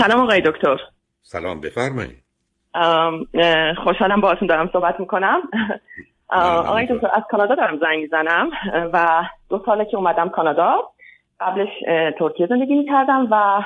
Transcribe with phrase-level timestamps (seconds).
[0.00, 0.76] سلام آقای دکتر
[1.22, 2.22] سلام بفرمایید
[3.84, 5.40] خوشحالم باهاتون دارم صحبت می‌کنم
[6.28, 8.50] آقای دکتر از کانادا دارم زنگ می‌زنم
[8.92, 10.76] و دو ساله که اومدم کانادا
[11.40, 11.68] قبلش
[12.18, 13.62] ترکیه زندگی می‌کردم و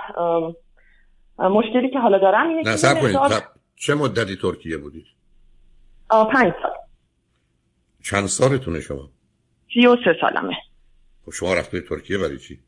[1.48, 3.42] مشکلی که حالا دارم اینه نه سب کنید
[3.76, 5.06] چه مدتی ترکیه بودید؟
[6.10, 6.72] پنج سال
[8.02, 9.08] چند سالتونه شما؟
[9.74, 10.54] سی و سه سالمه
[11.24, 12.60] خب شما رفته ترکیه برای چی؟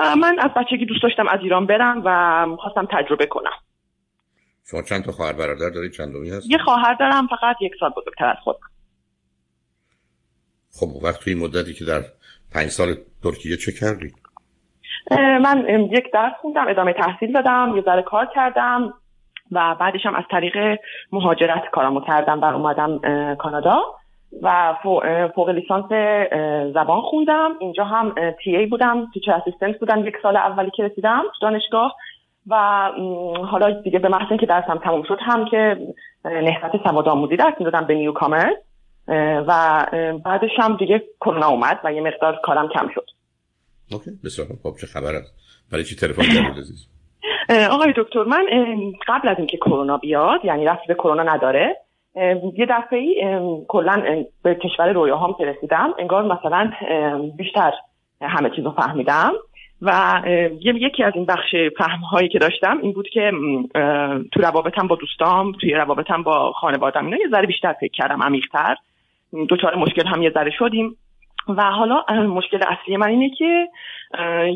[0.00, 3.52] من از بچگی دوست داشتم از ایران برم و خواستم تجربه کنم
[4.70, 7.90] شما چند تا خواهر برادر دارید چند دومی هست؟ یه خواهر دارم فقط یک سال
[7.90, 8.68] بزرگتر از خودم
[10.80, 12.00] خب وقت توی مدتی که در
[12.54, 14.12] پنج سال ترکیه چه کردی؟
[15.10, 18.94] من یک درس خوندم ادامه تحصیل دادم یه ذره کار کردم
[19.52, 20.78] و بعدش هم از طریق
[21.12, 23.00] مهاجرت کارامو کردم و اومدم
[23.34, 23.82] کانادا
[24.42, 24.74] و
[25.34, 25.84] فوق لیسانس
[26.74, 27.50] زبان خوندم.
[27.60, 31.96] اینجا هم TA بودم teacher assistant بودم یک سال اولی که رسیدم دانشگاه.
[32.50, 32.56] و
[33.50, 35.76] حالا دیگه به محض که درسم تموم شد هم که
[36.24, 38.56] نهضت سواد آموزی درس می‌دادم به newcomers
[39.48, 39.86] و
[40.24, 43.06] بعدش هم دیگه کرونا اومد و یه مقدار کارم کم شد.
[43.92, 45.34] OK بسیار خب چه خبر است
[45.72, 46.88] برای چی تلفن کردید عزیز؟
[47.70, 48.46] آقای دکتر من
[49.08, 51.76] قبل از اینکه کرونا بیاد یعنی ربطی به کرونا نداره
[52.56, 53.38] یه دفعه ای
[53.68, 55.94] کلا به کشور رویاهام که رسیدم.
[55.98, 56.72] انگار مثلا
[57.36, 57.72] بیشتر
[58.22, 59.32] همه چیز رو فهمیدم.
[59.82, 60.22] و
[60.62, 63.32] یکی از این بخش فهم هایی که داشتم این بود که
[64.32, 68.76] تو روابطم با دوستام توی روابطم با خانوادم اینا یه ذره بیشتر فکر کردم عمیقتر.
[69.48, 70.96] دوچار مشکل هم یه ذره شدیم.
[71.48, 73.68] و حالا مشکل اصلی من اینه که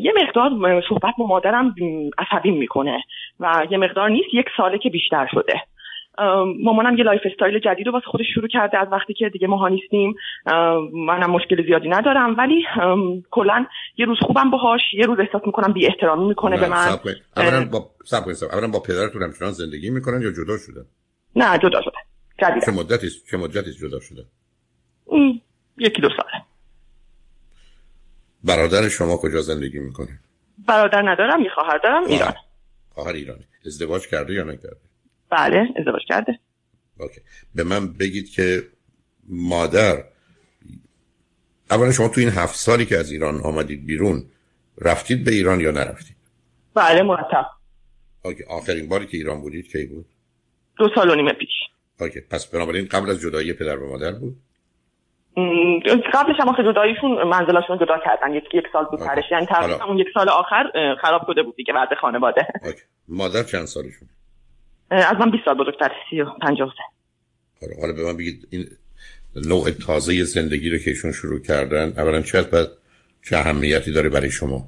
[0.01, 1.75] یه مقدار صحبت با مادرم
[2.17, 3.03] عصبیم می‌کنه
[3.39, 5.61] و یه مقدار نیست یک ساله که بیشتر شده.
[6.63, 10.15] مامانم یه lifestyle جدید رو واسه خودش شروع کرده از وقتی که دیگه ماها نیستیم.
[10.93, 12.65] منم مشکل زیادی ندارم ولی
[13.31, 13.65] کلا
[13.97, 16.99] یه روز خوبم باهاش یه روز احساس می‌کنم بی احترامی می‌کنه به من.
[17.37, 20.85] اولا با سب اولا با پدرتون همچنان زندگی می‌کنن یا جدا شده؟
[21.35, 21.97] نه جدا شده.
[22.41, 24.25] جدید چه مدتی چه مدتی جدا شده؟
[25.77, 26.43] یکی دو ساله.
[28.43, 30.19] برادر شما کجا زندگی می‌کنه؟
[30.67, 32.33] برادر ندارم یه خواهر دارم ایران.
[32.89, 33.43] خواهر ایرانی.
[33.65, 34.77] ازدواج کرده یا نکرده؟
[35.29, 36.39] بله ازدواج کرده.
[36.99, 37.21] OK.
[37.55, 38.63] به من بگید که
[39.29, 40.03] مادر
[41.71, 44.25] اولا شما تو این هفت سالی که از ایران آمدید بیرون
[44.81, 46.15] رفتید به ایران یا نرفتید؟
[46.73, 47.45] بله مرتب.
[48.25, 48.43] OK.
[48.43, 50.05] آخرین باری که ایران بودید کی بود؟
[50.77, 51.49] دو سال و نیمه پیش.
[51.99, 52.21] OK.
[52.21, 54.35] پس بنابراین قبل از جدایی پدر و مادر بود؟
[56.13, 58.33] قبلش هم آخه جداییشون منزلاشون جدا کردن.
[58.33, 60.63] یک یک سال بود پرش یعنی تقریبا اون یک سال آخر
[61.01, 62.47] خراب شده بود دیگه بعد خانواده.
[62.63, 62.81] اوکی.
[63.07, 64.07] مادر چند سالشون
[64.91, 65.91] از من 20 سال بزرگتر
[66.41, 66.73] 53
[67.61, 68.65] حالا حالا به من بگید این
[69.49, 72.67] نوع تازه زندگی رو که ایشون شروع کردن اولا چقدر
[73.29, 74.61] چه اهمیتی داره برای شما؟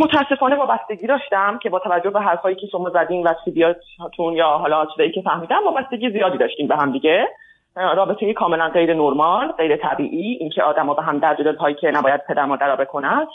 [0.00, 4.86] متاسفانه وابستگی داشتم که با توجه به حرفایی که شما زدین و سیدیاتون یا حالا
[4.86, 7.28] چیزایی که فهمیدم وابستگی زیادی داشتیم به هم دیگه.
[7.76, 12.20] رابطه کاملا غیر نرمال غیر طبیعی اینکه آدما به هم درد دل هایی که نباید
[12.28, 13.26] پدر مادر بکنن.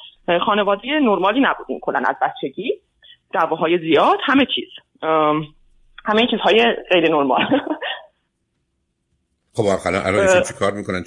[0.46, 2.74] خانواده نرمالی نبودیم کلا از بچگی.
[3.34, 4.70] دعواهای زیاد همه چیز.
[6.06, 7.42] همه چیزهای غیر نرمال.
[9.58, 11.04] خب الان الان چی کار می‌کنن؟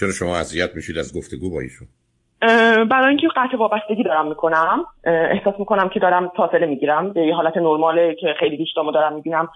[0.00, 1.88] چرا شما اذیت میشید از گفتگو با ایشون؟
[2.84, 4.84] برای اینکه قطع وابستگی دارم می‌کنم.
[5.04, 7.12] احساس می‌کنم که دارم فاصله می‌گیرم.
[7.12, 9.48] به یه حالت نرماله که خیلی بیشتامو دارم می‌بینم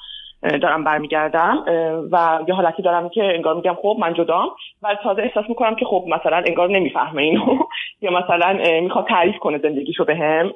[0.43, 1.65] دارم برمیگردم.
[2.13, 4.49] و یه حالتی دارم که انگار میگم خب من جدام.
[4.83, 7.59] و تازه احساس می‌کنم که خب مثلا انگار نمی‌فهمه اینو.
[8.03, 10.53] یا مثلا می‌خواد تعریف کنه زندگیشو بهم.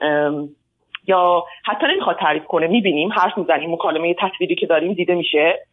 [1.11, 5.67] یا حتی نمی‌خواد تعریف کنه می‌بینیم حرف می‌زنیم مکالمه تصویری که داریم دیده میشه.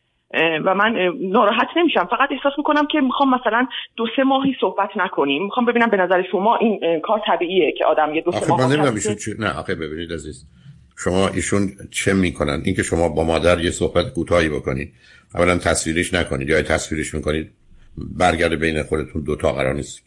[0.65, 2.05] و من ناراحت نمیشم.
[2.05, 5.43] فقط احساس می‌کنم که می‌خوام مثلا دو سه ماهی صحبت نکنیم.
[5.43, 8.99] می‌خوام ببینم به نظر شما این کار طبیعیه که آدم یه دو سه ماه من
[8.99, 9.31] چه...
[9.39, 10.45] نه آخه ببینید عزیز.
[10.97, 11.61] شما ایشون
[11.91, 14.93] چه می‌کنن؟ اینکه شما با مادر یه صحبت کوتاهی بکنید.
[15.35, 16.49] اولا تصویرش نکنید.
[16.49, 17.51] یا تصویرش می‌کنید
[18.19, 20.03] برگرده بین خودتون دو تا قرار نیست.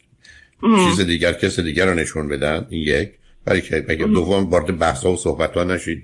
[0.62, 3.08] چیز دیگر کس دیگر رو نشون بدن این یک.
[3.44, 6.02] برای که بگه دوم وارد بحث و صحبت ها نشید؟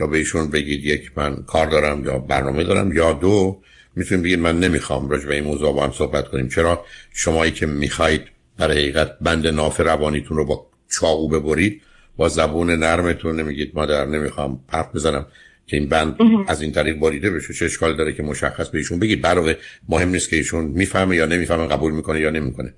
[0.00, 3.60] یا به ایشون بگید یک من کار دارم یا برنامه دارم یا دو
[3.96, 6.48] می‌تونید بگید من نمی‌خوام راجع به این موضوع با هم صحبت کنیم.
[6.48, 6.84] چرا؟
[7.14, 8.22] شمایی که می‌خواید
[8.58, 11.82] در حقیقت بند ناف روانیتون رو با چاقو ببرید
[12.16, 15.26] با زبون نرمتون نمیگید مادر نمی‌خوام حرف بزنم
[15.66, 16.16] که این بند
[16.48, 17.54] از این طریق بریده بشه.
[17.54, 19.56] چه اشکال داره که مشخص به ایشون بگید؟ برای
[19.88, 22.74] مهم نیست که ایشون می‌فهمه یا نمی‌فهمه قبول می‌کنه یا نمی‌کنه.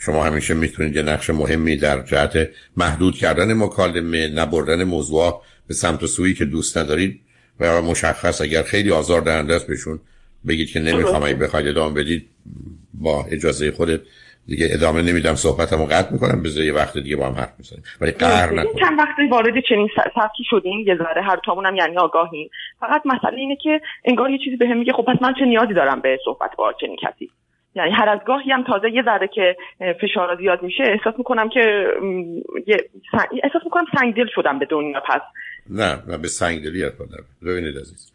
[0.00, 6.02] شما همیشه می‌تونید یه نقش مهمی در جهت محدود کردن مکالمه نبردن موضوع به سمت
[6.02, 7.20] و سویی که دوست ندارید
[7.60, 10.00] و مشخص اگر خیلی آزار دهنده است بهشون
[10.48, 12.28] بگید که نمی‌خوام اگه بخواید ادامه بدید
[12.94, 14.00] با اجازه خودت
[14.46, 18.10] دیگه ادامه نمیدم صحبتمو قطع می‌کنم بذار یه وقت دیگه با هم حرف می‌زنیم ولی
[18.10, 18.76] قهر نکنید.
[18.80, 22.50] چند وقتی وارد چنین سبکی شدیم یه ذره هر تامونم یعنی آگاهیم.
[22.80, 26.00] فقط مسئله اینه که انگار یه چیزی بهم میگه خب پس من چه نیازی دارم
[26.00, 27.30] به صحبت با چنین کسی؟
[27.74, 29.56] یعنی هر از گاهی هم تازه یه ذره که
[30.00, 31.86] فشار زیاد میشه احساس می‌کنم که
[33.44, 35.00] احساس می‌کنم سنگدل شدم به دنیا.
[35.08, 35.20] پس
[35.70, 36.94] نه نه به سنگدلی حرف
[37.42, 38.12] ببینید عزیز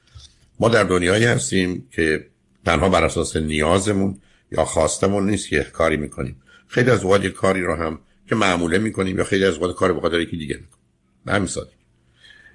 [0.59, 2.25] ما در دنیایی هستیم که
[2.65, 4.15] تنها بر اساس نیازمون
[4.51, 6.41] یا خواستمون نیست که کاری می‌کنیم.
[6.67, 7.99] خیلی از اوقات کاری رو هم
[8.29, 10.85] که معموله می‌کنیم یا خیلی از اوقات کار به یکی دیگه می‌کنیم.
[11.25, 11.47] به همین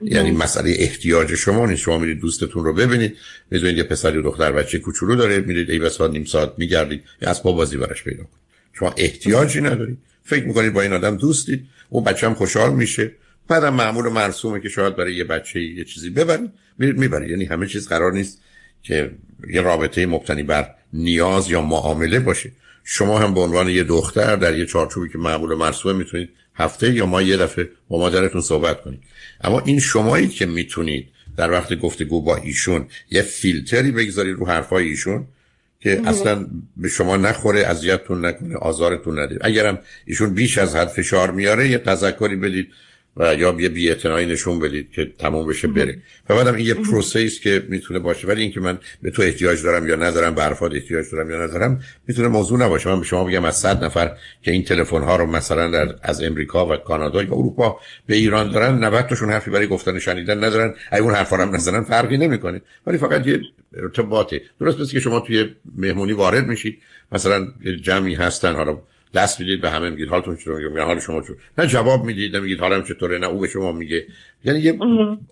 [0.02, 1.82] یعنی مسئله احتیاج شما نیست.
[1.82, 3.17] شما میرید دوستتون رو ببینید.
[3.50, 5.41] می‌دونید یه پسری و دختر بچه کوچولو داره.
[5.41, 7.02] میرید ای بسا نیم ساعت میگردید.
[7.23, 8.41] یا اسباب بازی براش پیدا کنید.
[8.73, 9.99] شما احتیاجی ندارید.
[10.25, 13.12] فکر می‌کنید با این آدم دوستید اون بچه هم خوشحال میشه.
[13.49, 16.50] بعدم معمول و مرسومه که شاید برای یه بچه یه چیزی ببرید.
[16.79, 17.31] میرید می‌برید.
[17.31, 18.43] یعنی همه چیز قرار نیست
[18.82, 19.11] که
[19.50, 22.52] یه رابطه مبتنی بر نیاز یا معامله باشه.
[22.85, 26.94] شما هم به عنوان یه دختر در یه چارچوبی که معمول و مرسومه می‌تونید هفته
[26.94, 29.00] یا ما یه دفعه با مادرتون صحبت کنید.
[29.45, 34.89] اما این شمایی که می‌تونید در وقت گفتگو با ایشون یه فیلتری بگذارید رو حرفای
[34.89, 35.27] ایشون
[35.81, 36.47] که اصلا
[36.77, 41.79] به شما نخوره اذیتتون نکنه آزارتون نده اگرم ایشون بیش از حد فشار میاره یه
[41.79, 42.69] تذکری بدید
[43.17, 45.99] و یا یه بی‌اعتنایی نشون بدید که تموم بشه بره.
[46.29, 48.29] و بعدم این یه پروسه که می‌تونه باشه.
[48.29, 51.81] ولی اینکه من به تو احتیاج دارم یا ندارم به حرفات احتیاج دارم یا ندارم
[52.09, 52.91] می‌تونه موضوع نباشه.
[52.91, 56.23] من به شما بگم از صد نفر که این تلفن ها رو مثلا در از
[56.23, 60.75] امریکا و کانادا یا اروپا به ایران دارن 90 تاشون حرفی برای گفتن شنیدن ندارن.
[60.91, 62.61] اگه اون حرفا هم نزنن فرقی نمی‌کنه.
[62.87, 63.41] ولی فقط یه
[63.75, 64.43] ارتباطه.
[64.61, 66.79] درست مثل که شما توی مهمونی وارد میشید.
[67.12, 67.49] مثلا
[67.83, 68.79] جمعی هستن حالا
[69.15, 72.61] دست می‌دید به همه میگید حالتون چطوره میگم حال شما چطور؟ نه جواب می‌دید نمیگید
[72.61, 74.07] حالم چطوره نه او به شما میگه.
[74.45, 74.79] یعنی یه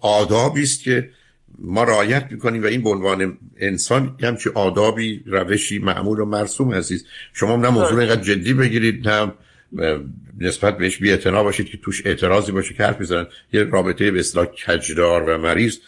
[0.00, 1.10] آدابی است که
[1.58, 7.06] ما رعایت می‌کنیم و این به عنوان انسان همچی آدابی روشی معمول و مرسوم عزیز.
[7.32, 9.32] شما نه موضوع اینقدر جدی بگیرید نه
[10.40, 13.26] نسبت بهش بی باشید که توش اعتراضی باشه که حرف می‌زنن.
[13.52, 15.78] یه رابطه به اصطلاح کجدار و مریض.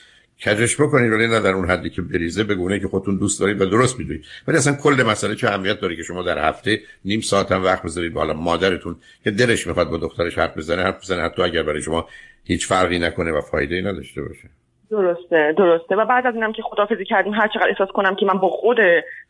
[0.45, 3.67] کجش بکنید ولی نه در اون حدی که بریزه بگونه که خودتون دوست دارید و
[3.67, 4.25] درست می‌دونید.
[4.49, 7.83] ولی اصلا کل مسئله چه اهمیت داره که شما در هفته نیم ساعت هم وقت
[7.83, 11.83] بذارید بالا؟ مادرتون که دلش می‌خواد با دخترش حرف بزنه حرف بزنه حتی اگر برای
[11.83, 12.09] شما
[12.45, 14.49] هیچ فرقی نکنه و فایده ای نداشته باشه.
[14.91, 15.97] درسته درسته.
[15.97, 18.77] و بعد از اینم که خدافزی کردیم هر چقدر احساس کنم که من با خود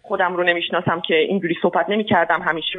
[0.03, 2.79] خودم رو نمی‌شناسم که اینجوری صحبت نمی‌کردم همیشه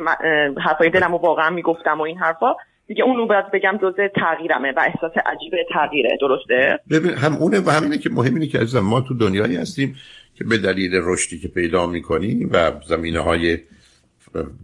[0.66, 2.54] حرفای دلم رو واقعا می‌گفتم و این حرفا.
[2.92, 6.18] دیگه اونو باید بگم جزء تغییرمه و احساس عجیب تغییره.
[6.22, 9.96] درسته؟ ببین هم اونه و همینه که مهم اینه که عزیزم ما تو دنیایی هستیم
[10.36, 13.58] که به دلیل رشدی که پیدا می‌کنیم و زمینه های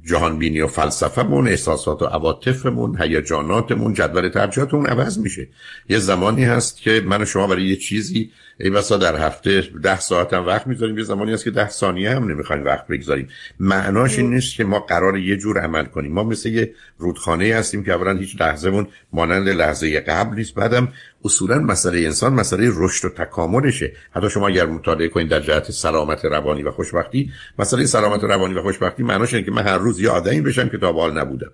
[0.06, 5.48] جهان بینی و فلسفهمون احساسات و عواطفمون هیجاناتمون جدول ترجیحاتمون عوض میشه.
[5.90, 10.00] یه زمانی هست که من و شما برای یه چیزی ای بسا در هفته ده
[10.00, 13.28] ساعت هم وقت می‌ذاریم یه زمانی هست که ده ثانیه هم نمی‌خوایم وقت بگذاریم.
[13.60, 16.14] معناش این نیست که ما قرار یه جور عمل کنیم.
[16.14, 20.56] ما مثل یه رودخانه هستیم که اولا هیچ لحظهمون مانند لحظه قبل نیست.
[20.56, 20.88] بعدم
[21.28, 23.92] اصولا مسئله انسان مسئله رشد و تکاملشه.
[24.12, 28.62] حتی شما اگر مطالعه کنید در جهت سلامت روانی و خوشبختی مسئله سلامت روانی و
[28.62, 31.52] خوشبختی معناش اینه که من هر روز یه آدمی بشم که تا حال نبودم.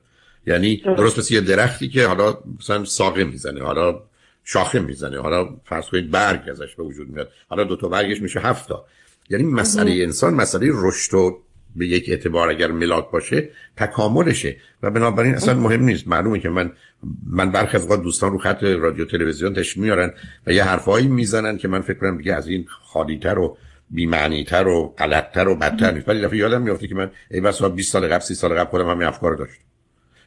[0.47, 1.19] یعنی درست.
[1.19, 3.99] مثل یه درختی که حالا مثلا ساقه می‌زنه حالا
[4.43, 8.39] شاخه می‌زنه حالا فرض کنید برگ ازش به وجود میاد حالا دو تا برگش میشه
[8.39, 8.85] هفت تا.
[9.29, 11.41] یعنی مسئله انسان مسئله رشد و
[11.75, 14.55] به یک اعتبار اگر ملاک باشه تکاملشه.
[14.83, 16.07] و بنابراین اصلا مهم نیست.
[16.07, 16.71] معلومه که من
[17.27, 20.13] من برخی از دوستان رو خط رادیو تلویزیون تشریف میارن
[20.47, 23.57] و یه حرفایی می‌زنن که من فکر کنم دیگه از این خالیتر و
[23.89, 26.09] بی‌معنی‌تر و غلطتر و بدتر نیست.
[26.09, 28.89] ولی دفعه یادم میافته که من ای بسا 20 سال قبل 30 سال قبل خودم
[28.89, 29.63] همین افکار داشتم.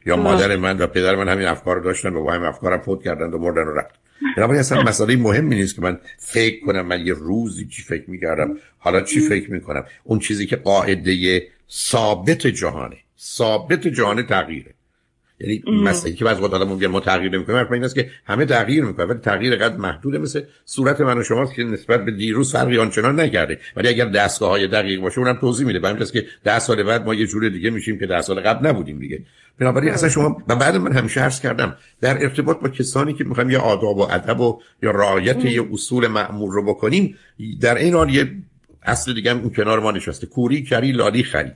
[0.05, 3.29] یا مادر من و پدر من همین افکار داشتن و با همین افکارم فوت کردن
[3.29, 3.95] و مردن و رفت
[4.37, 8.57] بنابراین اصلا مسئله مهمی نیست که من فکر کنم من یه روزی چی فکر می‌کردم.
[8.77, 12.97] حالا چی فکر می‌کنم؟ اون چیزی که قاعده ثابت جهانه.
[13.19, 14.73] ثابت جهان تغییره.
[15.39, 18.45] یعنی مسئله که بعض وقت آدم میگن ما تغییر نمی‌کنیم حرف این است که همه
[18.45, 22.51] تغییر می‌کنن ولی تغییر قد محدوده مثل صورت من و شماست که نسبت به دیروز
[22.51, 23.59] فرقی آنچنان نکرده.
[23.75, 25.79] ولی اگر دستگاه های دقیق باشه اونم توضیح میده.
[25.79, 28.99] برای که ده سال بعد ما یه جور دیگه میشیم که ده سال قبل نبودیم
[28.99, 29.23] دیگه.
[29.59, 33.49] بنابراین اصلا شما و بعد من همیشه عرض کردم در ارتباط با کسانی که می‌خوایم
[33.49, 37.15] یه آداب و ادب و یا رعایت یه اصول معمول رو بکنیم
[37.61, 38.31] در این حال یه
[38.83, 40.27] اصل دیگه هم اون کنار ما نشسته.
[40.27, 41.51] کوری کری لالی خری.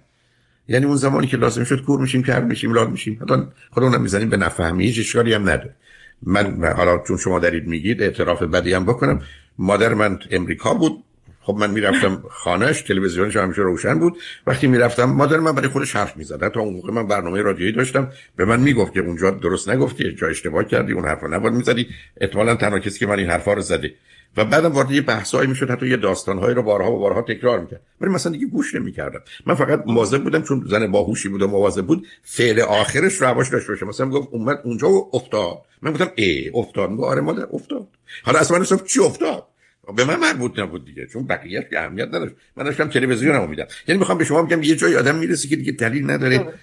[0.67, 3.19] یعنی اون زمانی که لازم شد کور میشیم کر میشیم لال میشیم.
[3.19, 5.75] حالا خود اونم می‌زنیم به نفهمی هیچ اشکالی هم نداره.
[6.23, 9.21] من حالا چون شما دارید میگید اعتراف بدی هم بکنم.
[9.57, 11.03] مادر من امریکا بود.
[11.43, 14.17] خب من می‌رفتم خانهش تلویزیونش همیشه روشن بود.
[14.47, 16.51] وقتی می‌رفتم مادر من برای خودش حرف می‌زد.
[16.51, 18.11] تا اون موقع من برنامه رادیویی داشتم.
[18.35, 21.87] به من می‌گفت که اونجا درست نگفتی جا اشتباه کردی اون حرفا نباید می‌زدی.
[22.21, 23.93] احتمالاً تنها کسی که من این حرفا رو زده.
[24.37, 27.81] و بعدم وارد یه بحثایی می‌شد حتی یه داستانهایی رو بارها و بارها تکرار می‌کرد.
[28.01, 29.19] ولی مثلا دیگه گوش نمی‌کردم.
[29.45, 33.49] من فقط مواظب بودم چون زن باهوشی بود و مواظب بود فعل آخرش رو هواش
[33.49, 33.85] داشته باشه.
[33.85, 35.57] مثلا گفت اومد اونجا و افتاد.
[35.81, 36.89] من گفتم ای افتاد.
[37.01, 37.87] آره مادر افتاد.
[38.23, 39.43] حالا اصلا من چی افتاد.
[39.91, 42.33] به من مربوط نبود دیگه چون بقیه که اهمیت نداشت.
[42.57, 45.71] من داشتم تلویزیونمو میدم یعنی می‌خوام به شما بگم یه جای آدم می‌رسه که دیگه
[45.71, 46.53] دلیل نداره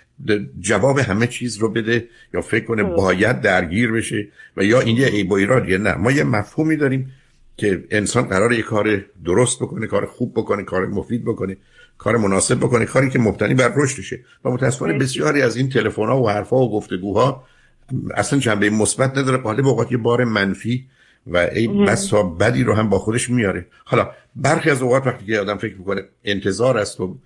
[0.61, 5.07] جواب همه چیز رو بده یا فکر کنه باید درگیر بشه و یا این یه
[5.07, 5.95] عیب و ایرادیه نه.
[5.95, 7.13] ما یه مفهومی داریم
[7.57, 11.57] که انسان قرار یه کار درست بکنه کار خوب بکنه کار مفید بکنه
[11.99, 14.21] کار مناسب بکنه کاری که مبتنی بر رشدشه.
[14.45, 17.45] و متاسفانه بسیاری از این تلفن ها و حرف ها و گفتگوها
[18.15, 19.39] اصلا جنبه مثبت نداره.
[19.39, 20.87] غالب اوقات یه بار منفی
[21.29, 23.67] و ای بسا بدی رو هم با خودش میاره.
[23.85, 27.19] حالا برخی از اوقات وقتی که آدم فکر می‌کنه انتظار است و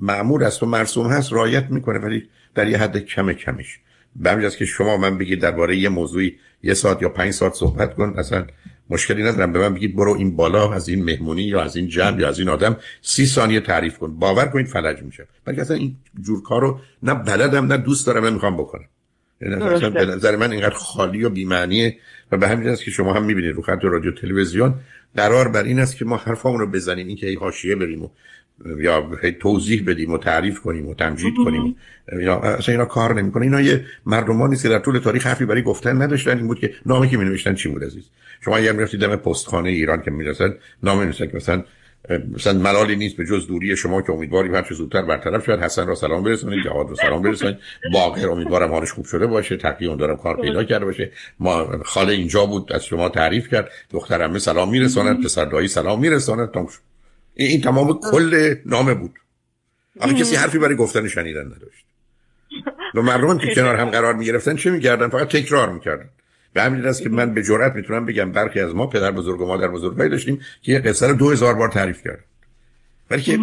[0.00, 3.78] معمول است و مرسوم هست رایت می‌کنه ولی در یه حد کم کمش.
[4.16, 8.14] به که شما من بگید درباره یه موضوعی یه ساعت یا پنج ساعت صحبت کن
[8.18, 8.46] اصلا
[8.90, 9.52] مشکلی ندارم.
[9.52, 12.38] به من بگید برو این بالا از این مهمونی یا از این جمع یا از
[12.38, 14.18] این آدم سی ثانیه تعریف کن.
[14.18, 15.26] باور کنید فلج میشه.
[15.44, 18.88] بلکه اصلا این جور کار رو نه بلدم نه دوست دارم نه می‌خوام بکنم.
[19.40, 21.96] یعنی به نظر من اینقدر خالی و بیمعنیه
[22.32, 24.74] و به همین است که شما هم می‌بینید رو خط رادیو تلویزیون
[25.16, 28.08] قرار بر این است که ما حرفامون رو بزنیم این که ای حاشیه بریم و
[28.78, 29.10] یا
[29.40, 31.76] توضیح بدیم و تعریف کنیم و تمجید کنیم.
[32.12, 33.42] اینا اصلا اینا کار نمی‌کنه.
[33.42, 37.08] اینا یه مردمانی که در طول تاریخ حرفی برای گفتن نداشتن این بود که نامی
[37.08, 38.04] که می نوشتن چی بود عزیز؟
[38.44, 41.64] شما یه می‌رفتید دم پستخانه ایران که می‌رسن نام نوشتن که مثلا
[42.34, 45.86] مثلا ملالی نیست به جز دوری شما که امیدواریم هر چه زودتر برطرف شد حسن
[45.86, 47.56] را سلام برسونید جواد را سلام برسونید
[47.92, 49.56] باقر امیدوارم حالش خوب شده باشه.
[49.56, 51.12] تقی اون دارم کار پیدا کرده باشه.
[51.38, 53.70] ما خاله اینجا بود از شما تعریف کرد.
[53.90, 56.50] دخترم سلام میرساند پسر دایی سلام میرساند.
[56.50, 56.68] تمام
[57.34, 59.14] این تمام کل نامه بود.
[60.00, 61.84] آخه کسی حرفی برای گفتن شنیدن نداشت.
[62.94, 66.08] و مردم که کنار هم قرار می گرفتن چه می‌کردن؟ فقط تکرار می‌کردن.
[66.54, 69.46] به همین است که من به جرات می‌تونم بگم برخی از ما پدر بزرگ و
[69.46, 72.24] مادر بزرگایی داشتیم که یه قصه رو دو هزار بار تعریف کرد
[73.10, 73.38] ولی که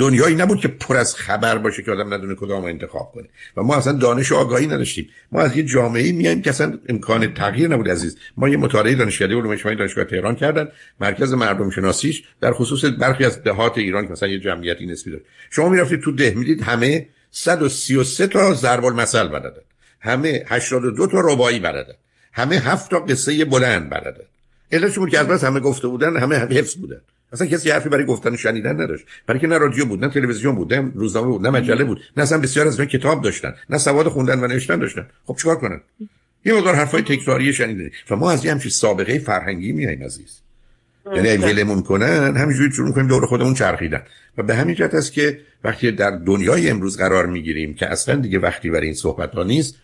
[0.00, 3.28] دنیایی نبود که پر از خبر باشه که آدم ندونه کدام انتخاب کنه.
[3.56, 5.08] و ما اصلا دانش و آگاهی نداشتیم.
[5.32, 8.16] ما از یه جامعه میایم که اصلا امکان تغییر نبود عزیز.
[8.36, 10.68] ما یه مطالعه دانشکده علوم اجتماعی دانشگاه تهران کردن.
[11.00, 15.22] مرکز مردم شناسیش در خصوص برخی از دهات ایران که مثلا یه جمعیتی نسبی داره.
[15.50, 19.62] شما می‌رفتید تو ده می‌دید همه 133 تا ضرب المثل بلدن.
[20.00, 21.94] همه 82 تا ربایی بلدن.
[22.38, 24.24] همه هفت تا قصه بلند بلدن
[24.72, 27.00] علتش بود که از همه گفته بودن همه حفظ بودن.
[27.32, 29.04] اصلا کسی حرفی برای گفتن شنیدن نداشت.
[29.26, 32.22] برای که نه رادیو بود نه تلویزیون بود نه روزنامه بود نه مجله بود نه
[32.22, 35.06] اصلا بسیار از من کتاب داشتن نه سواد خوندن و نوشتن داشتن.
[35.26, 35.80] خب چیکار کنن؟
[36.44, 40.40] یه مقدار حرفای تکراری شنیدن و ما از یه همچین سابقه فرهنگی میایم عزیز.
[41.14, 44.02] یعنی ولمون کنن همینجوری شروع کنیم دور خودمون چرخیدن.
[44.38, 48.38] و به همین جهت است که وقتی در دنیای امروز قرار می‌گیریم که اصلا دیگه
[48.38, 49.74] وقتی برای این صحبت ها نیست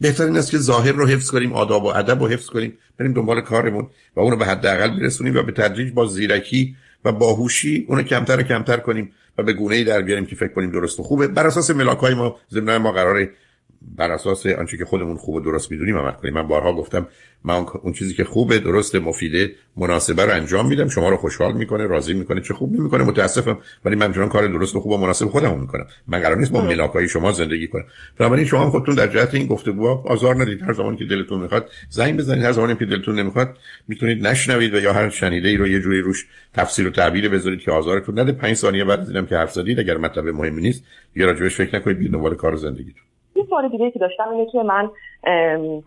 [0.00, 3.40] بهترین است که ظاهر رو حفظ کنیم آداب و ادب رو حفظ کنیم بریم دنبال
[3.40, 3.86] کارمون
[4.16, 8.42] و اونو به حداقل برسونیم و به تدریج با زیرکی و باهوشی اونو کمتر و
[8.42, 11.28] کمتر کنیم و به گونه ای در بیاریم که فکر کنیم درست و خوبه.
[11.28, 13.30] بر اساس ملاک های ما ضمن ما قراره
[13.96, 16.34] بر اساس آنچه که خودمون خوب و درست می‌دونیم عمل کنیم.
[16.34, 17.06] من بارها گفتم
[17.44, 20.88] من اون چیزی که خوبه درست مفیده مناسبه رو انجام میدم.
[20.88, 23.58] شما رو خوشحال می‌کنه راضی می‌کنه چه خوب نمی‌کنه متاسفم.
[23.84, 25.86] ولی من چون کار درست و خوب و مناسب خودم می‌کنم.
[26.08, 27.84] من قرار نیست با ملاکای شما زندگی کنم.
[28.18, 30.62] بنابراین شما خودتون در جهت این گفتگوها آزار ندید.
[30.62, 32.44] هر زمانی که دلتون می‌خواد زنگ بزنید.
[32.44, 33.56] هر زمانی که دلتون نمی‌خواد
[33.88, 37.60] می‌تونید نشنوید و یا هر شنیده ای رو یه جوری روش تفسیر و تعبیر بذارید
[37.60, 38.32] که آزارتون نده.
[38.32, 39.80] 5 ثانیه بعد دیدم که حرف زدید.
[39.80, 40.84] اگر مطلب مهمی نیست
[41.16, 42.12] یه راجبش فکر نکنید.
[42.12, 43.02] دنبال کار زندگیتون.
[43.36, 44.90] یه سوال دیگه که داشتم اینه که من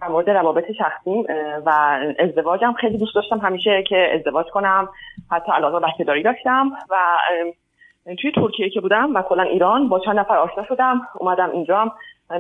[0.01, 1.25] در مورد روابط شخصیم
[1.66, 3.39] و ازدواجم خیلی دوست داشتم.
[3.39, 4.89] همیشه که ازدواج کنم
[5.32, 6.72] حتی علاقه بچه داری داشتم.
[6.89, 6.96] و
[8.22, 11.92] توی ترکیه که بودم و کلا ایران با چند نفر آشنا شدم اومدم اینجا.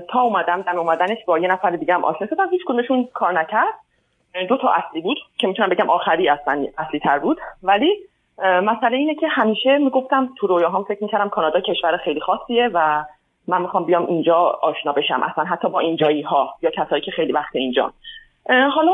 [0.09, 2.49] تا اومدم در اومدنش با یه نفر دیگه هم آشنا شدم.
[2.49, 3.73] هیچ کدومشون کار نکرد.
[4.49, 7.39] دو تا اصلی بود که می‌تونم بگم آخری اصلا اصلی تر بود.
[7.63, 7.97] ولی
[8.39, 13.03] مسئله اینه که همیشه می‌گفتم تو رویاهام فکر می‌کردم کانادا کشور خیلی خاصیه و
[13.47, 17.31] من می‌خوام بیام اینجا آشنا بشم اصلا حتی با اینجایی ها یا کسایی که خیلی
[17.31, 17.93] وقت اینجا.
[18.49, 18.91] حالا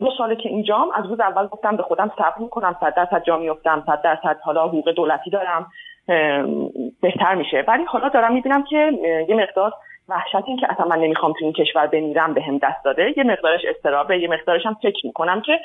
[0.00, 3.36] دو ساله که اینجام از روز اول گفتم به خودم صبر می‌کنم صد درصد جا
[3.36, 5.66] میفتم صد درصد حالا حقوق دولتی دارم
[7.02, 7.64] بهتر میشه.
[7.68, 8.92] ولی حالا دارم می‌بینم که
[9.28, 9.72] یه مقدار
[10.08, 13.14] وحشت این که اصلا من نمی‌خوام تو این کشور بمیرم به هم دست داده.
[13.16, 15.60] یه مقدارش استرابه یه مقدارش هم فکر می‌کنم که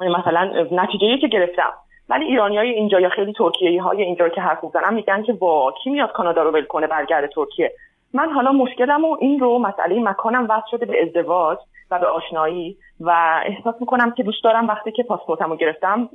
[0.00, 1.72] مثلا نتیجه که گرفتم.
[2.08, 5.74] ولی ایرانی های اینجا یا خیلی ترکیه های اینجا که حرف می‌زنن میگن که با
[5.84, 7.72] کی میاد کانادا رو ول کنه برگرده ترکیه؟
[8.12, 11.58] من حالا مشکلم و این رو مسئله مکانم وصل شده به ازدواج
[11.90, 16.08] و به آشنایی و احساس می‌کنم که دوست دارم وقتی که پاسپورتم رو گرفتم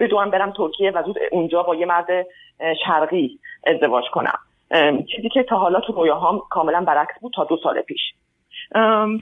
[0.00, 2.26] بدوم برم ترکیه و زود اونجا با یه مرد
[2.86, 4.38] شرقی ازدواج کنم.
[5.16, 8.00] چیزی که تا حالا تو رویاهام کاملا برعکس بود تا دو سال پیش.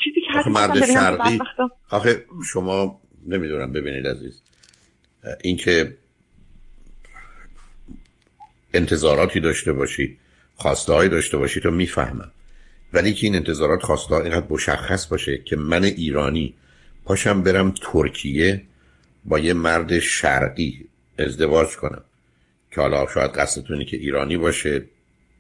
[0.05, 1.39] چیزی که مرد شرقی.
[1.93, 2.11] آخه
[2.53, 2.87] شما
[3.29, 4.43] نمی‌دونم ببینید عزیز.
[5.45, 5.85] اینکه
[8.75, 10.19] انتظاراتی داشته باشی
[10.57, 12.31] خواسته داشته باشی تو می‌فهمم.
[12.93, 16.55] ولی که این انتظارات خواسته اینقدر مشخص باشه که من ایرانی
[17.05, 18.63] پاشم برم ترکیه
[19.25, 20.85] با یه مرد شرقی
[21.19, 22.05] ازدواج کنم.
[22.71, 24.85] که حالا شاید قصدتونی که ایرانی باشه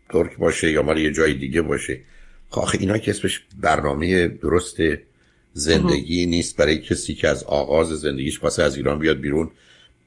[0.09, 2.01] ترک باشه یا مال یه جای دیگه باشه.
[2.51, 4.77] خب آخه اینا که اسمش برنامه درست
[5.53, 6.57] زندگی نیست.
[6.57, 9.51] برای کسی که از آغاز زندگیش پاسه از ایران بیاد بیرون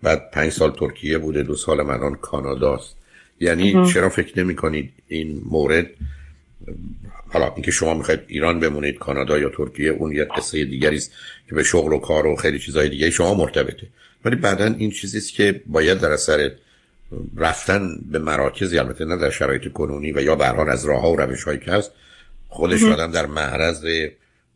[0.04, 2.96] بعد پنج سال ترکیه بوده دو سال من کاناداست.
[3.40, 5.90] یعنی چرا فکر نمی کنید این مورد
[7.28, 11.12] حالا اینکه شما می‌خواید ایران بمونید کانادا یا ترکیه اون یه قصه دیگری است
[11.50, 13.88] که به شغل و کار و خیلی چیزهای دیگه شما مرتبطه.
[14.26, 16.52] ولی بعدا این چیزی است که باید در اثر
[17.38, 21.16] رفتن به مراکزی البته نه در شرایط کنونی و یا به از راه ها و
[21.16, 21.92] روش هایی که هست
[22.48, 23.86] خودش آدم در معرض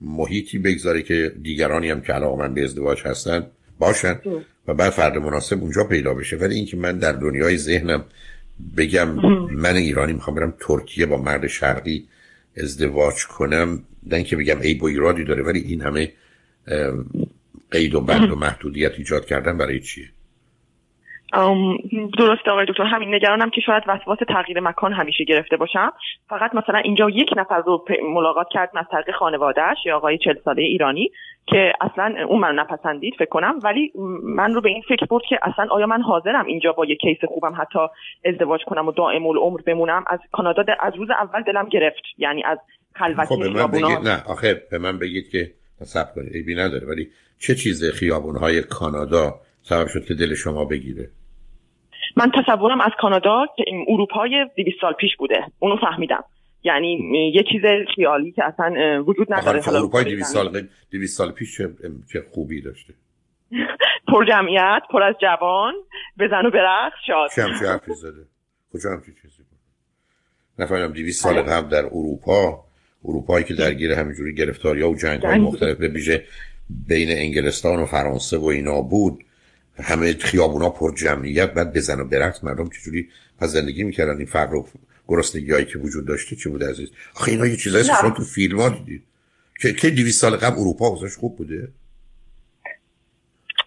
[0.01, 3.47] محیطی بگذاره که دیگرانی هم که علاقه من به ازدواج هستن
[3.79, 4.19] باشن
[4.67, 6.35] و بعد فرد مناسب اونجا پیدا بشه.
[6.35, 8.05] ولی اینکه من در دنیای ذهنم
[8.77, 9.09] بگم
[9.51, 12.07] من ایرانی می‌خوام برم ترکیه با مرد شرقی
[12.57, 13.83] ازدواج کنم.
[14.03, 16.13] نه که بگم ای با ایرادی داره ولی این همه
[17.71, 20.09] قید و بند و محدودیت ایجاد کردن برای چیه؟
[22.17, 25.91] درست آقای دکتر همین نگرانم که شاید وسواس تغییر مکان همیشه گرفته باشم.
[26.29, 30.61] فقط مثلا اینجا یک نفر رو ملاقات کرد از طریق خانوادهش یا آقای چل ساله
[30.61, 31.11] ایرانی
[31.47, 33.59] که اصلا اون من نپسندید فکر کنم.
[33.63, 33.91] ولی
[34.23, 37.17] من رو به این فکر برد که اصلا آیا من حاضرم اینجا با یک کیس
[37.27, 37.79] خوبم حتی
[38.25, 42.01] ازدواج کنم و دائم العمر بمونم؟ از کانادا از روز اول دلم گرفت.
[42.17, 42.57] یعنی از
[42.95, 46.87] خلوتی خب به من بگید نه آخه به من بگید که سب کنید نداره.
[46.87, 47.07] ولی
[47.39, 51.09] چه چیز خیابونهای کانادا سبب شد که دل شما بگیره؟
[52.17, 55.43] من تصورم از کانادا که اروپای 200 سال پیش بوده.
[55.59, 56.23] اونو فهمیدم.
[56.63, 57.61] یعنی یه چیز
[57.95, 59.61] خیالی که اصلا وجود نداره.
[59.61, 61.57] حالا اروپای 200 سال 200 سال پیش
[62.11, 62.93] چه, خوبی داشته؟
[64.11, 65.73] پر جمعیت پر از جوان
[66.19, 67.29] بزن و برقص شاد.
[67.35, 68.25] چه حرفی زده؟
[68.73, 69.59] کجا همچین چیزی بود؟
[70.59, 71.41] نفهمیدم 200 سال.
[71.41, 72.63] قبل در اروپا
[73.05, 76.23] اروپایی که درگیر همینجوری گرفتاری ها و جنگ های مختلف به ویژه
[76.87, 79.23] بین انگلستان و فرانسه و اینا بود.
[79.77, 83.09] همه خیابونا پر جمعیت بعد بزن و برقص مردم چجوری
[83.39, 84.67] پس زندگی می‌کردن؟ این فقر و
[85.07, 88.59] گرسنگی هایی که وجود داشته چه بود عزیز؟ آخه اینا یه چیزایی شما تو فیلم
[88.59, 89.03] ها دیدید
[89.61, 91.67] که که 200 سال قبل اروپا اوضاعش خوب بوده؟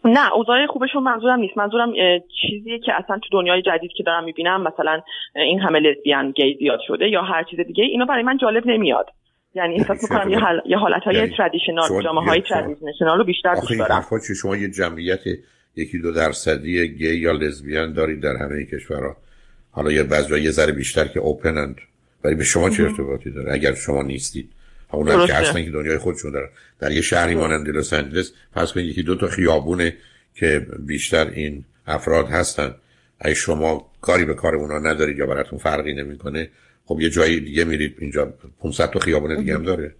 [0.04, 1.58] نه اوضاع خوبشون منظورم نیست.
[1.58, 1.92] منظورم
[2.40, 5.00] چیزیه که اصلا تو دنیای جدید که دارم می‌بینم مثلا
[5.34, 9.06] این همه لزبیان گی زیاد شده یا هر چیز دیگه اینا برای من جالب نمیاد.
[9.54, 10.62] یعنی احساس می‌کنم یه, حال...
[10.66, 14.04] یه حالت های ترادیشنال جامعه های ترادیشنال رو بیشتر دوست دارم.
[14.42, 15.20] شما یه جمعیت
[15.76, 19.16] یکی دو درصدی گی یا لزبیان دارید در همه کشورها.
[19.70, 21.76] حالا یه بعضی یه ذره بیشتر که اوپنند
[22.24, 24.50] ولی به شما چه ارتباطی داره اگر شما نیستید؟
[24.92, 26.48] اون که هستن که دنیای خودشون دارن.
[26.80, 29.96] در یه شهری مانند لس آنجلس پس کنید یکی دو تا خیابونه
[30.34, 32.74] که بیشتر این افراد هستن.
[33.20, 36.48] اگه شما کاری به کار اونا ندارید یا براتون فرقی نمی‌کنه
[36.84, 37.96] خب یه جایی دیگه میرید.
[37.98, 38.32] اینجا
[38.62, 39.94] 500 تا خیابون دیگه هم داره.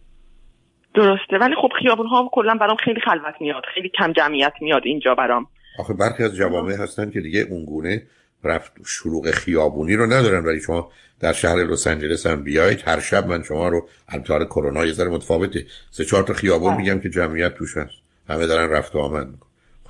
[0.94, 1.38] درسته.
[1.40, 3.62] ولی خب خیابون ها کلا برام خیلی خلوت میاد.
[3.74, 5.46] خیلی کم جمعیت میاد اینجا برام.
[5.78, 8.02] آخه برخی از جوامع هستن که دیگه اونگونه
[8.44, 10.44] رفت شروع خیابونی رو ندارن.
[10.44, 14.86] ولی شما در شهر لس آنجلس هم بیاید هر شب من شما رو البته کرونا
[14.86, 15.66] یه ذره متفاوته.
[15.90, 17.94] سه چهار تا خیابون میگم که جمعیت توش هست.
[18.28, 19.28] همه دارن رفت و آمد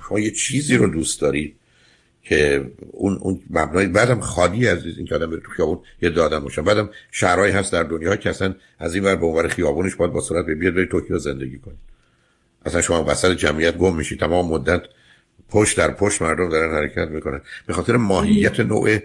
[0.09, 1.55] شما یه چیزی رو دوست دارید
[2.23, 6.39] که اون اون مبنای بعدم خالی از این که آدم بره تو خیابون یه دادم
[6.39, 6.61] باشن.
[6.61, 10.21] بعدم شهرهایی هست در دنیا که اصلا از این ور به اونور خیابونش باید با
[10.21, 11.79] سرعت بیاد بری توکیو زندگی کنید.
[12.65, 14.19] اصلا شما وسط جمعیت گم میشید.
[14.19, 14.81] تمام مدت
[15.53, 17.41] پشت در پشت مردم دارن حرکت می‌کنن.
[17.67, 18.97] به خاطر ماهیت نوع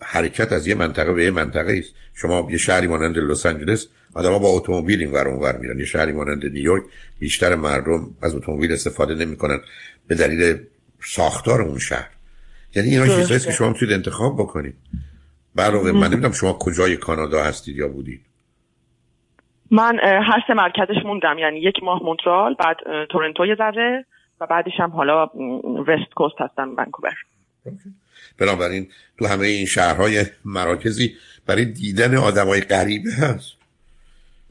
[0.00, 1.94] حرکت از یه منطقه به یه منطقه است.
[2.14, 5.78] شما یه شهری مانند لس آنجلس آدم‌ها با اتومبیل این ور اونور میرن.
[5.78, 6.82] یه شهری مانند نیویورک
[7.18, 9.60] بیشتر مردم از اتومبیل استفاده نمی‌کنن
[10.08, 10.58] به دلیل
[11.00, 12.08] ساختار اون شهر.
[12.74, 14.74] یعنی اینا چیزهایی که شما می‌تونید انتخاب بکنید.
[15.54, 18.20] برای من نمی‌دونم شما کجای کانادا هستید یا بودید.
[19.70, 21.38] من هر سه مرکزش موندم.
[21.38, 22.76] یعنی یک ماه مونترال بعد
[23.10, 24.06] تورنتو یه ذره.
[24.40, 25.26] و بعدش هم حالا
[25.88, 27.14] وست کوست هستم ونکوور.
[28.38, 31.14] بنابراین تو همه این شهرهای مراکزی
[31.46, 33.52] برای دیدن آدمای غریبه هست.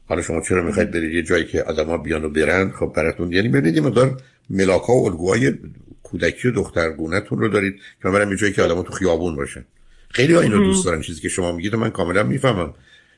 [0.08, 3.48] حالا شما چرا می‌خواید برید یه جایی که آدما بیان و برن؟ خب براتون یعنی
[3.48, 5.54] ببینید یه مقدار ملاکا و الگوهای
[6.02, 9.64] کودکی و دخترگونهتون رو دارید که من برم یه جایی که آدما تو خیابون باشن.
[10.08, 12.74] خیلی ها اینو دوست دارن چیزی که شما میگید من کاملا می‌فهمم.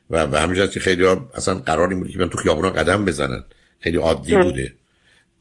[0.09, 3.43] و به همین که خیلی ها اصلا قراری بوده که من تو خیابونا قدم بزنن.
[3.79, 4.73] خیلی عادی بوده.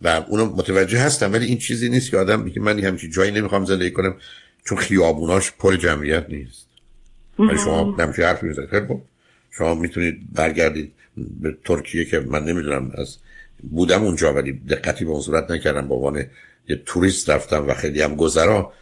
[0.04, 3.64] و اونو متوجه هستم ولی این چیزی نیست که آدم میگه من همچین جایی نمی‌خوام
[3.64, 4.16] زندگی کنم
[4.64, 6.66] چون خیابوناش پر جمعیت نیست.
[7.38, 8.86] ولی شما نمیشه حرف می‌زنید خیلی
[9.50, 10.92] شما می‌تونید برگردید
[11.40, 13.16] به ترکیه که من نمی‌دونم از
[13.70, 15.88] بودم اونجا ولی دقتی به اون صورت نکردم.
[15.88, 16.24] به عنوان
[16.68, 18.72] یه توریست رفتم و خیلی هم گذرا.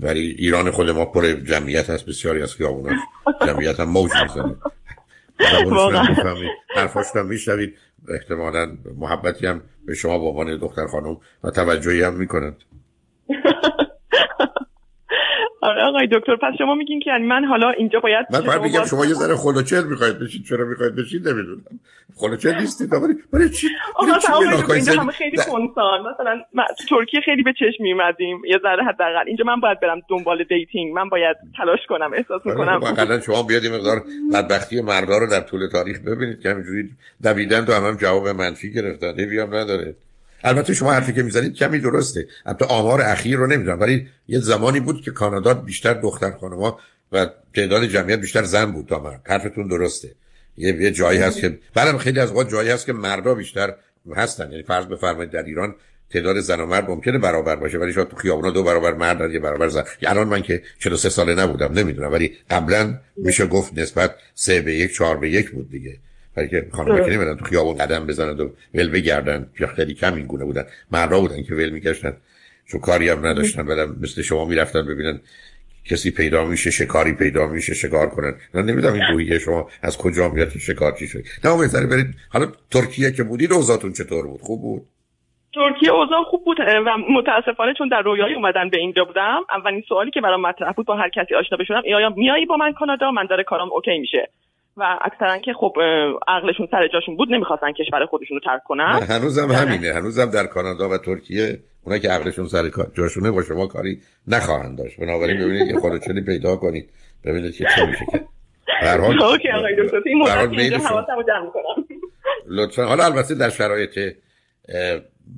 [0.00, 2.98] ولی ایران خود ما پر جمعیت هست بسیاری از خیابوناش
[3.46, 4.56] جمعیت هم موج می‌زنه.
[6.76, 7.74] حرفاش هم میشنوید.
[8.08, 12.56] احتمالا محبتی هم به شما به عنوان دختر خانم و توجهی هم می‌کنند.
[15.64, 18.84] آره آقای دکتر پس شما میگین که یعنی من حالا اینجا باید من باید بگم
[18.84, 21.62] شما یه ذره خل و چل می‌خواید بشید چرا می‌خواید بشید نمی‌دونم.
[22.16, 23.68] خل و چل نیستید ولی برای چی؟
[24.74, 26.42] اینجا همه خیلی یکسان مثلا
[26.78, 29.24] تو ترکیه خیلی به چشم میومدیم یه ذره حداقل.
[29.26, 30.92] اینجا من باید برم دنبال dating.
[30.92, 32.80] من باید تلاش کنم احساس آره، می‌کنم.
[32.80, 34.02] واقعا شما بیاد مقدار
[34.34, 36.90] بدبختی مردا رو در طول تاریخ ببینید که همینجوری
[37.22, 39.12] دویدن تو هم, هم جواب منفی گرفتن.
[39.12, 39.94] بیام نداره.
[40.44, 42.26] البته شما حرفی که می‌زنید کمی درسته.
[42.46, 46.78] البته آمار اخیر رو نمی‌دونم ولی یه زمانی بود که کانادا بیشتر دختر خانما
[47.12, 50.14] و تعداد جمعیت بیشتر زن بود تا مرد حرفتون درسته.
[50.56, 53.74] یه, یه جایی هست که بعدم خیلی از وقت جایی هست که مردا بیشتر
[54.16, 54.50] هستن.
[54.50, 55.74] یعنی فرض بفرمایید در ایران
[56.10, 59.38] تعداد زن و مرد ممکنه برابر باشه ولی شاید تو خیابونا دو برابر مرد یه
[59.40, 59.84] برابر زن.
[60.02, 64.74] یعنی الان من که 43 ساله نبودم نمی‌دونم ولی قبلا میشه گفت نسبت 3 به
[64.74, 65.98] 1 4 به 1 بود دیگه.
[66.36, 69.46] برای که خانم که نمیدن تو خیابون قدم بزنند و ول بگردن.
[69.60, 70.64] یا خیلی کم این گونه بودن.
[70.92, 72.16] مردا بودن که ول میگشتن.
[72.66, 73.66] چون کاری هم نداشتن.
[73.66, 75.20] بدم مثل شما می‌رفتن ببینن
[75.90, 78.34] کسی پیدا میشه شکاری پیدا میشه شکار کنن.
[78.54, 81.22] من نمی‌دونم این روحیه شما از کجا میاد شکارچی شد.
[81.44, 82.14] نه بهتره برید.
[82.28, 84.82] حالا ترکیه که بودید اوضاعتون چطور بود؟ خوب بود؟
[85.54, 90.10] ترکیه اوضاع خوب بود و متاسفانه چون در رویای اومدن به اینجا بودم اولین سوالی
[90.10, 93.26] که برام مطرح بود با هر کسی آشنا بشدم آیا میایی با من کانادا؟ من
[93.26, 94.28] داره کارم اوکی میشه.
[94.76, 95.72] و اکثرا که خب
[96.28, 99.00] عقلشون سر جاشون بود نمی‌خواستن کشور خودشون رو ترک کنن.
[99.08, 99.92] هنوزم همینه.
[99.92, 105.00] هنوزم در کانادا و ترکیه اونا که عقلشون سر جاشونه با شما کاری نخواهند داشت.
[105.00, 106.90] بنابراین ببینید که خودتونی پیدا کنید.
[107.24, 108.24] ببینید که چه میشه که.
[108.66, 110.00] هر حال اوکی آقای دکتر.
[110.06, 110.50] این مدت
[112.46, 112.84] لطفا.
[112.84, 114.16] حالا البته در شرایط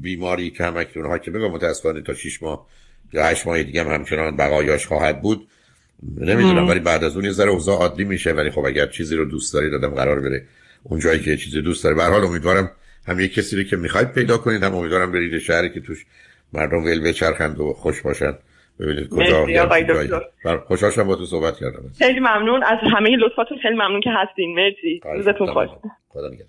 [0.02, 2.66] بیماری که همکنون که بگم متاسفانه تا 6 ماه
[3.12, 5.48] یا 8 ماه دیگه هم همچنان بقایاش خواهد بود.
[6.20, 8.32] نمی‌دونم ولی بعد از اون یه ذره اوضاع عادی میشه.
[8.32, 10.44] ولی خب اگر چیزی رو دوست دارید دادم قرار بره
[10.82, 11.96] اون جایی که چیزی دوست داره.
[11.96, 12.70] به حال امیدوارم
[13.06, 16.06] هم یه کسی رو که می‌خواید پیدا کنید هم امیدوارم برید شهری که توش
[16.52, 18.32] مردم ول بچرخند و خوش باشن.
[18.80, 19.46] ببینید کجا
[20.66, 21.82] خوشحال شدم با تو صحبت کردم.
[21.98, 22.62] خیلی ممنون.
[22.62, 24.54] از همه لطفاتون خیلی ممنون که هستین.
[24.54, 25.00] مرسی.
[25.04, 25.68] روزتون خوش.
[26.08, 26.44] خدا نگهدار.